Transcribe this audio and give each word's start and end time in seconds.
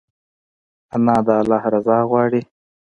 انا 0.95 1.15
د 1.25 1.27
الله 1.41 1.63
رضا 1.73 1.97
غواړي 2.09 2.41